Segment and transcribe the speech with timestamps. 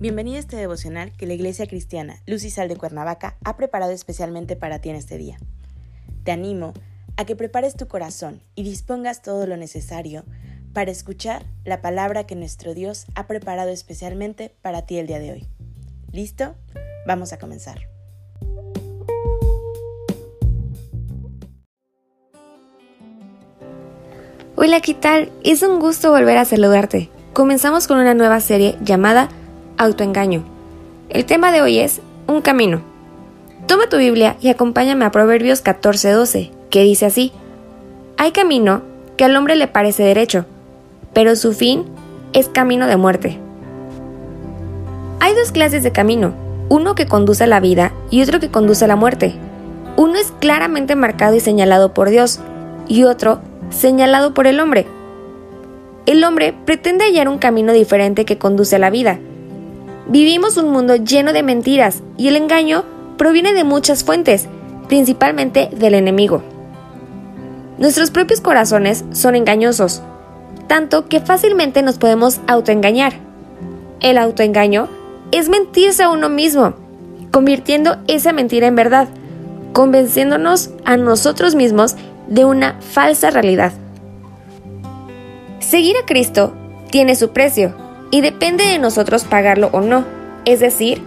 [0.00, 3.90] Bienvenido a este devocional que la Iglesia Cristiana Luz y Sal de Cuernavaca ha preparado
[3.90, 5.38] especialmente para ti en este día.
[6.22, 6.72] Te animo
[7.16, 10.22] a que prepares tu corazón y dispongas todo lo necesario
[10.72, 15.32] para escuchar la palabra que nuestro Dios ha preparado especialmente para ti el día de
[15.32, 15.48] hoy.
[16.12, 16.54] ¿Listo?
[17.04, 17.80] Vamos a comenzar.
[24.54, 25.32] Hola, ¿qué tal?
[25.42, 27.10] Es un gusto volver a saludarte.
[27.32, 29.28] Comenzamos con una nueva serie llamada
[29.78, 30.42] autoengaño.
[31.08, 32.82] El tema de hoy es un camino.
[33.66, 37.32] Toma tu Biblia y acompáñame a Proverbios 14:12, que dice así,
[38.16, 38.82] Hay camino
[39.16, 40.44] que al hombre le parece derecho,
[41.12, 41.84] pero su fin
[42.32, 43.38] es camino de muerte.
[45.20, 46.34] Hay dos clases de camino,
[46.68, 49.34] uno que conduce a la vida y otro que conduce a la muerte.
[49.96, 52.40] Uno es claramente marcado y señalado por Dios,
[52.86, 54.86] y otro señalado por el hombre.
[56.06, 59.18] El hombre pretende hallar un camino diferente que conduce a la vida,
[60.08, 62.84] Vivimos un mundo lleno de mentiras y el engaño
[63.18, 64.48] proviene de muchas fuentes,
[64.88, 66.42] principalmente del enemigo.
[67.76, 70.02] Nuestros propios corazones son engañosos,
[70.66, 73.12] tanto que fácilmente nos podemos autoengañar.
[74.00, 74.88] El autoengaño
[75.30, 76.72] es mentirse a uno mismo,
[77.30, 79.08] convirtiendo esa mentira en verdad,
[79.74, 81.96] convenciéndonos a nosotros mismos
[82.28, 83.72] de una falsa realidad.
[85.60, 86.54] Seguir a Cristo
[86.90, 87.74] tiene su precio,
[88.10, 90.04] y depende de nosotros pagarlo o no,
[90.44, 91.02] es decir,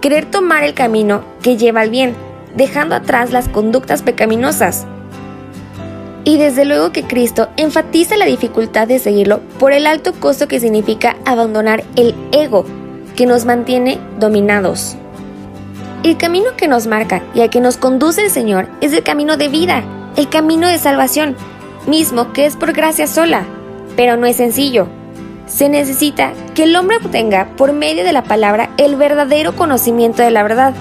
[0.00, 2.14] querer tomar el camino que lleva al bien,
[2.54, 4.86] dejando atrás las conductas pecaminosas.
[6.24, 10.60] Y desde luego que Cristo enfatiza la dificultad de seguirlo por el alto costo que
[10.60, 12.64] significa abandonar el ego
[13.16, 14.96] que nos mantiene dominados.
[16.02, 19.36] El camino que nos marca y al que nos conduce el Señor es el camino
[19.36, 19.84] de vida,
[20.16, 21.36] el camino de salvación,
[21.86, 23.44] mismo que es por gracia sola,
[23.96, 24.88] pero no es sencillo,
[25.50, 30.30] se necesita que el hombre obtenga por medio de la palabra el verdadero conocimiento de
[30.30, 30.74] la verdad,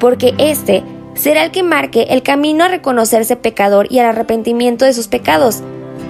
[0.00, 0.82] porque éste
[1.14, 5.62] será el que marque el camino a reconocerse pecador y al arrepentimiento de sus pecados,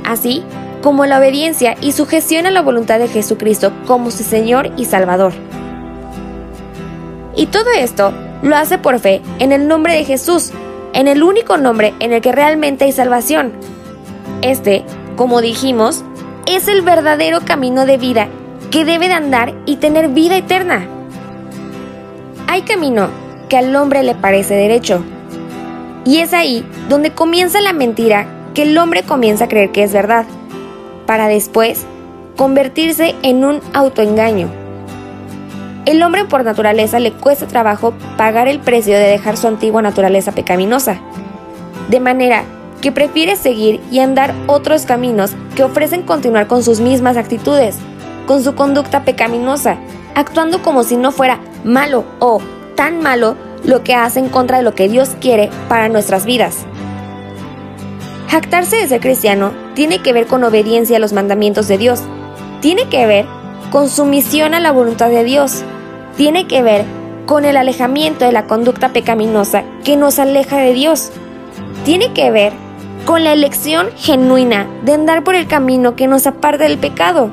[0.05, 0.43] así
[0.83, 5.33] como la obediencia y sujeción a la voluntad de Jesucristo como su Señor y Salvador.
[7.37, 8.13] Y todo esto
[8.43, 10.53] lo hace por fe en el nombre de Jesús,
[10.93, 13.53] en el único nombre en el que realmente hay salvación.
[14.43, 14.85] Este,
[15.17, 16.05] como dijimos,
[16.47, 18.29] es el verdadero camino de vida
[18.71, 20.87] que debe de andar y tener vida eterna.
[22.47, 23.09] Hay camino
[23.49, 25.03] que al hombre le parece derecho.
[26.05, 29.93] Y es ahí donde comienza la mentira que el hombre comienza a creer que es
[29.93, 30.27] verdad,
[31.07, 31.87] para después
[32.37, 34.49] convertirse en un autoengaño.
[35.87, 40.33] El hombre por naturaleza le cuesta trabajo pagar el precio de dejar su antigua naturaleza
[40.33, 40.99] pecaminosa,
[41.89, 42.45] de manera
[42.85, 47.77] que prefiere seguir y andar otros caminos que ofrecen continuar con sus mismas actitudes,
[48.27, 49.79] con su conducta pecaminosa,
[50.15, 52.43] actuando como si no fuera malo o
[52.75, 56.67] tan malo lo que hace en contra de lo que Dios quiere para nuestras vidas.
[58.29, 62.03] Jactarse de ser cristiano tiene que ver con obediencia a los mandamientos de Dios,
[62.61, 63.25] tiene que ver
[63.71, 65.63] con sumisión a la voluntad de Dios,
[66.19, 66.85] tiene que ver
[67.25, 71.13] con el alejamiento de la conducta pecaminosa que nos aleja de Dios,
[71.87, 72.64] tiene que ver
[73.05, 77.31] con la elección genuina de andar por el camino que nos aparta del pecado.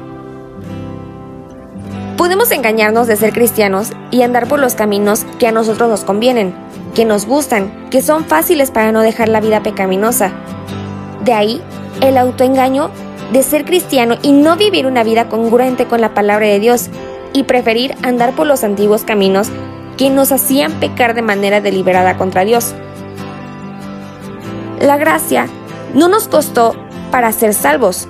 [2.18, 6.54] Podemos engañarnos de ser cristianos y andar por los caminos que a nosotros nos convienen,
[6.94, 10.32] que nos gustan, que son fáciles para no dejar la vida pecaminosa.
[11.24, 11.62] De ahí
[12.02, 12.92] el autoengaño
[13.32, 16.90] de ser cristiano y no vivir una vida congruente con la palabra de Dios
[17.34, 19.50] y preferir andar por los antiguos caminos
[19.98, 22.76] que nos hacían pecar de manera deliberada contra Dios.
[24.82, 25.48] La gracia
[25.94, 26.76] no nos costó
[27.12, 28.08] para ser salvos,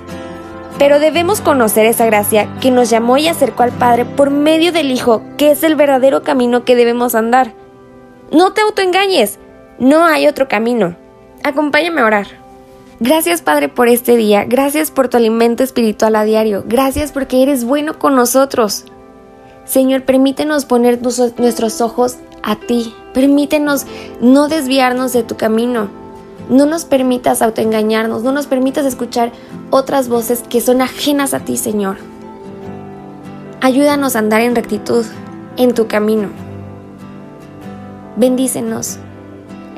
[0.78, 4.90] pero debemos conocer esa gracia que nos llamó y acercó al Padre por medio del
[4.90, 7.54] Hijo, que es el verdadero camino que debemos andar.
[8.30, 9.38] No te autoengañes,
[9.78, 10.96] no hay otro camino.
[11.44, 12.26] Acompáñame a orar.
[13.00, 17.64] Gracias Padre por este día, gracias por tu alimento espiritual a diario, gracias porque eres
[17.64, 18.84] bueno con nosotros.
[19.64, 23.86] Señor, permítenos poner nuestros ojos a ti, permítenos
[24.20, 26.01] no desviarnos de tu camino.
[26.52, 29.32] No nos permitas autoengañarnos, no nos permitas escuchar
[29.70, 31.96] otras voces que son ajenas a ti, Señor.
[33.62, 35.06] Ayúdanos a andar en rectitud
[35.56, 36.28] en tu camino.
[38.16, 38.98] Bendícenos.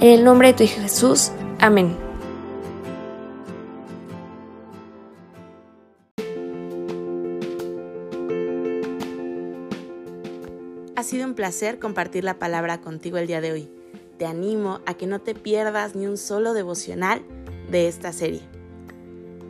[0.00, 1.30] En el nombre de tu Hijo Jesús.
[1.60, 1.96] Amén.
[10.96, 13.83] Ha sido un placer compartir la palabra contigo el día de hoy
[14.18, 17.22] te animo a que no te pierdas ni un solo devocional
[17.70, 18.42] de esta serie.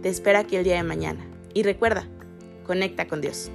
[0.02, 1.26] Te espero aquí el día de mañana.
[1.54, 2.06] Y recuerda,
[2.64, 3.50] conecta con Dios.